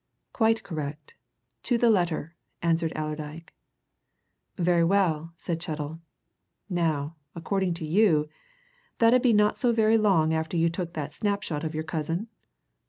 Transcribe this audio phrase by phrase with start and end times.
[0.33, 1.13] "Quite correct
[1.61, 3.53] to the letter," answered Allerdyke.
[4.57, 5.99] "Very well," said Chettle.
[6.67, 8.27] "Now, according to you,
[8.97, 12.29] that 'ud be not so very long after you took that snapshot of your cousin?